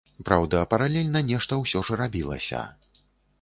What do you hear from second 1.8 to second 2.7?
ж рабілася.